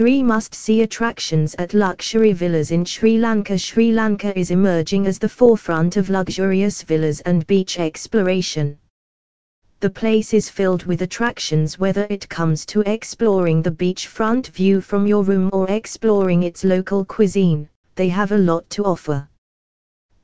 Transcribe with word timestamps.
3 0.00 0.22
must 0.22 0.54
see 0.54 0.80
attractions 0.80 1.54
at 1.58 1.74
luxury 1.74 2.32
villas 2.32 2.70
in 2.70 2.86
Sri 2.86 3.18
Lanka. 3.18 3.58
Sri 3.58 3.92
Lanka 3.92 4.32
is 4.34 4.50
emerging 4.50 5.06
as 5.06 5.18
the 5.18 5.28
forefront 5.28 5.98
of 5.98 6.08
luxurious 6.08 6.80
villas 6.82 7.20
and 7.26 7.46
beach 7.46 7.78
exploration. 7.78 8.78
The 9.80 9.90
place 9.90 10.32
is 10.32 10.48
filled 10.48 10.84
with 10.86 11.02
attractions 11.02 11.78
whether 11.78 12.06
it 12.08 12.26
comes 12.30 12.64
to 12.72 12.80
exploring 12.90 13.60
the 13.60 13.72
beachfront 13.72 14.46
view 14.46 14.80
from 14.80 15.06
your 15.06 15.22
room 15.22 15.50
or 15.52 15.68
exploring 15.68 16.44
its 16.44 16.64
local 16.64 17.04
cuisine, 17.04 17.68
they 17.94 18.08
have 18.08 18.32
a 18.32 18.38
lot 18.38 18.70
to 18.70 18.84
offer. 18.84 19.28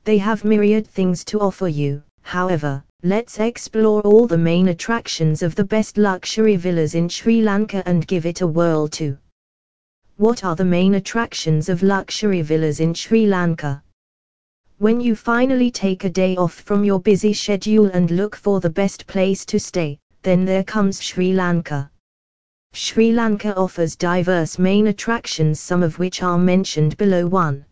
They 0.05 0.17
have 0.17 0.43
myriad 0.43 0.87
things 0.87 1.23
to 1.25 1.39
offer 1.39 1.67
you, 1.67 2.01
however, 2.23 2.83
let's 3.03 3.39
explore 3.39 4.01
all 4.01 4.25
the 4.25 4.39
main 4.39 4.69
attractions 4.69 5.43
of 5.43 5.53
the 5.53 5.65
best 5.65 5.99
luxury 5.99 6.55
villas 6.55 6.95
in 6.95 7.07
Sri 7.07 7.43
Lanka 7.43 7.83
and 7.85 8.07
give 8.07 8.25
it 8.25 8.41
a 8.41 8.47
whirl 8.47 8.87
too. 8.87 9.19
What 10.19 10.43
are 10.43 10.55
the 10.55 10.65
main 10.65 10.95
attractions 10.95 11.69
of 11.69 11.83
luxury 11.83 12.41
villas 12.41 12.79
in 12.79 12.95
Sri 12.95 13.27
Lanka? 13.27 13.83
When 14.79 14.99
you 14.99 15.15
finally 15.15 15.69
take 15.69 16.05
a 16.05 16.09
day 16.09 16.35
off 16.35 16.55
from 16.55 16.83
your 16.83 16.99
busy 16.99 17.33
schedule 17.33 17.85
and 17.85 18.09
look 18.09 18.35
for 18.35 18.59
the 18.59 18.71
best 18.71 19.05
place 19.05 19.45
to 19.45 19.59
stay, 19.59 19.99
then 20.23 20.43
there 20.43 20.63
comes 20.63 20.99
Sri 21.03 21.33
Lanka. 21.33 21.91
Sri 22.73 23.11
Lanka 23.11 23.55
offers 23.55 23.95
diverse 23.95 24.57
main 24.57 24.87
attractions 24.87 25.59
some 25.59 25.83
of 25.83 25.99
which 25.99 26.23
are 26.23 26.39
mentioned 26.39 26.97
below 26.97 27.27
1. 27.27 27.63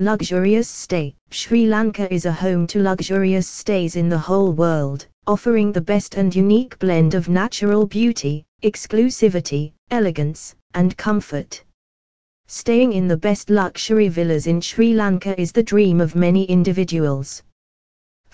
Luxurious 0.00 0.68
stay 0.68 1.16
Sri 1.30 1.64
Lanka 1.66 2.12
is 2.12 2.26
a 2.26 2.32
home 2.32 2.66
to 2.66 2.82
luxurious 2.82 3.48
stays 3.48 3.96
in 3.96 4.10
the 4.10 4.18
whole 4.18 4.52
world, 4.52 5.06
offering 5.26 5.72
the 5.72 5.80
best 5.80 6.16
and 6.16 6.36
unique 6.36 6.78
blend 6.78 7.14
of 7.14 7.30
natural 7.30 7.86
beauty, 7.86 8.44
exclusivity, 8.62 9.72
elegance, 9.90 10.54
and 10.74 10.96
comfort. 10.96 11.64
Staying 12.46 12.92
in 12.92 13.08
the 13.08 13.16
best 13.16 13.48
luxury 13.48 14.08
villas 14.08 14.46
in 14.46 14.60
Sri 14.60 14.92
Lanka 14.92 15.40
is 15.40 15.50
the 15.50 15.62
dream 15.62 16.00
of 16.00 16.14
many 16.14 16.44
individuals. 16.44 17.42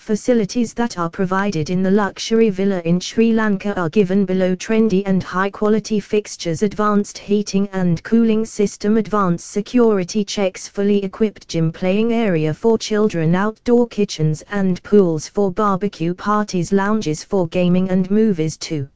Facilities 0.01 0.73
that 0.73 0.97
are 0.97 1.11
provided 1.11 1.69
in 1.69 1.83
the 1.83 1.91
luxury 1.91 2.49
villa 2.49 2.81
in 2.85 2.99
Sri 2.99 3.31
Lanka 3.33 3.79
are 3.79 3.87
given 3.87 4.25
below 4.25 4.55
trendy 4.55 5.03
and 5.05 5.21
high 5.21 5.51
quality 5.51 5.99
fixtures, 5.99 6.63
advanced 6.63 7.19
heating 7.19 7.69
and 7.71 8.03
cooling 8.03 8.43
system, 8.43 8.97
advanced 8.97 9.51
security 9.51 10.25
checks, 10.25 10.67
fully 10.67 11.03
equipped 11.03 11.47
gym 11.47 11.71
playing 11.71 12.13
area 12.13 12.51
for 12.51 12.79
children, 12.79 13.35
outdoor 13.35 13.87
kitchens 13.87 14.41
and 14.49 14.81
pools 14.81 15.27
for 15.27 15.51
barbecue 15.51 16.15
parties, 16.15 16.71
lounges 16.73 17.23
for 17.23 17.47
gaming 17.49 17.87
and 17.91 18.09
movies 18.09 18.57
too. 18.57 18.89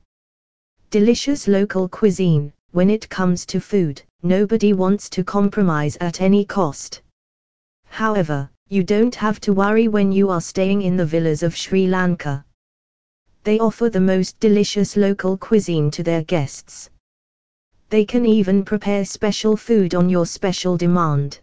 Delicious 0.89 1.47
local 1.47 1.87
cuisine, 1.87 2.51
when 2.75 2.89
it 2.89 3.07
comes 3.07 3.45
to 3.45 3.61
food, 3.61 4.01
nobody 4.21 4.73
wants 4.73 5.09
to 5.09 5.23
compromise 5.23 5.95
at 6.01 6.19
any 6.19 6.43
cost. 6.43 7.01
However, 7.87 8.49
you 8.67 8.83
don't 8.83 9.15
have 9.15 9.39
to 9.39 9.53
worry 9.53 9.87
when 9.87 10.11
you 10.11 10.29
are 10.29 10.41
staying 10.41 10.81
in 10.81 10.97
the 10.97 11.05
villas 11.05 11.41
of 11.41 11.55
Sri 11.55 11.87
Lanka. 11.87 12.43
They 13.45 13.59
offer 13.59 13.89
the 13.89 14.01
most 14.01 14.41
delicious 14.41 14.97
local 14.97 15.37
cuisine 15.37 15.89
to 15.91 16.03
their 16.03 16.23
guests. 16.23 16.89
They 17.89 18.03
can 18.03 18.25
even 18.25 18.65
prepare 18.65 19.05
special 19.05 19.55
food 19.55 19.95
on 19.95 20.09
your 20.09 20.25
special 20.25 20.75
demand. 20.75 21.39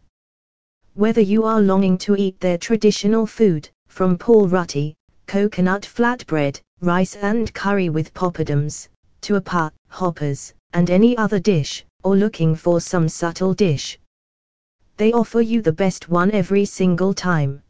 Whether 0.93 1.23
you 1.23 1.45
are 1.45 1.63
longing 1.63 1.97
to 2.05 2.15
eat 2.15 2.41
their 2.41 2.59
traditional 2.59 3.27
food, 3.27 3.71
from 3.89 4.19
pol 4.19 4.49
roti, 4.49 4.95
coconut 5.27 5.81
flatbread, 5.81 6.61
rice 6.83 7.17
and 7.17 7.55
curry 7.55 7.89
with 7.89 8.13
poppadoms, 8.13 8.89
to 9.23 9.37
appa, 9.37 9.73
hoppers, 9.89 10.53
and 10.73 10.91
any 10.91 11.17
other 11.17 11.39
dish, 11.39 11.85
or 12.03 12.17
looking 12.17 12.55
for 12.55 12.81
some 12.81 13.09
subtle 13.09 13.55
dish, 13.55 13.99
they 14.97 15.13
offer 15.13 15.41
you 15.41 15.63
the 15.63 15.73
best 15.73 16.09
one 16.09 16.31
every 16.31 16.65
single 16.65 17.15
time. 17.15 17.63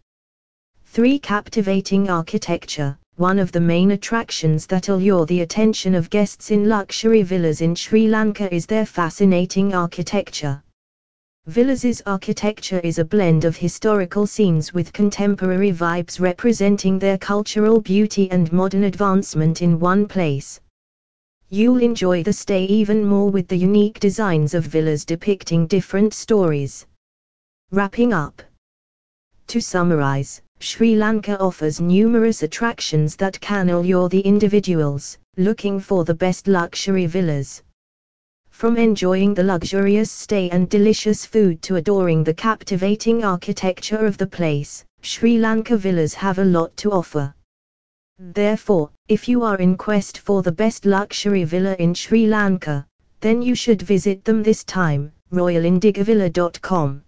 3. 0.86 1.18
Captivating 1.18 2.10
architecture. 2.10 2.98
One 3.16 3.38
of 3.38 3.52
the 3.52 3.60
main 3.60 3.92
attractions 3.92 4.66
that 4.66 4.88
allure 4.88 5.26
the 5.26 5.42
attention 5.42 5.94
of 5.94 6.10
guests 6.10 6.50
in 6.50 6.68
luxury 6.68 7.22
villas 7.22 7.60
in 7.60 7.74
Sri 7.74 8.08
Lanka 8.08 8.52
is 8.52 8.66
their 8.66 8.86
fascinating 8.86 9.74
architecture. 9.74 10.62
Villas' 11.46 12.00
architecture 12.06 12.80
is 12.80 12.98
a 12.98 13.04
blend 13.04 13.44
of 13.44 13.56
historical 13.56 14.26
scenes 14.26 14.72
with 14.72 14.92
contemporary 14.92 15.72
vibes 15.72 16.20
representing 16.20 16.98
their 16.98 17.18
cultural 17.18 17.80
beauty 17.80 18.30
and 18.30 18.52
modern 18.52 18.84
advancement 18.84 19.60
in 19.60 19.78
one 19.78 20.06
place. 20.08 20.60
You'll 21.54 21.82
enjoy 21.82 22.22
the 22.22 22.32
stay 22.32 22.64
even 22.64 23.04
more 23.04 23.28
with 23.28 23.46
the 23.46 23.58
unique 23.58 24.00
designs 24.00 24.54
of 24.54 24.64
villas 24.64 25.04
depicting 25.04 25.66
different 25.66 26.14
stories. 26.14 26.86
Wrapping 27.70 28.14
up. 28.14 28.40
To 29.48 29.60
summarize, 29.60 30.40
Sri 30.60 30.96
Lanka 30.96 31.38
offers 31.38 31.78
numerous 31.78 32.42
attractions 32.42 33.16
that 33.16 33.38
can 33.42 33.68
allure 33.68 34.08
the 34.08 34.20
individuals 34.20 35.18
looking 35.36 35.78
for 35.78 36.04
the 36.04 36.14
best 36.14 36.48
luxury 36.48 37.04
villas. 37.04 37.62
From 38.48 38.78
enjoying 38.78 39.34
the 39.34 39.44
luxurious 39.44 40.10
stay 40.10 40.48
and 40.48 40.70
delicious 40.70 41.26
food 41.26 41.60
to 41.64 41.76
adoring 41.76 42.24
the 42.24 42.32
captivating 42.32 43.24
architecture 43.24 44.06
of 44.06 44.16
the 44.16 44.26
place, 44.26 44.86
Sri 45.02 45.36
Lanka 45.36 45.76
villas 45.76 46.14
have 46.14 46.38
a 46.38 46.44
lot 46.46 46.74
to 46.78 46.92
offer. 46.92 47.34
Therefore, 48.34 48.90
if 49.08 49.28
you 49.28 49.42
are 49.42 49.56
in 49.56 49.76
quest 49.76 50.16
for 50.16 50.42
the 50.42 50.52
best 50.52 50.86
luxury 50.86 51.42
villa 51.42 51.74
in 51.80 51.92
Sri 51.92 52.28
Lanka, 52.28 52.86
then 53.20 53.42
you 53.42 53.56
should 53.56 53.82
visit 53.82 54.24
them 54.24 54.44
this 54.44 54.62
time, 54.62 55.10
royalindigovilla.com. 55.32 57.02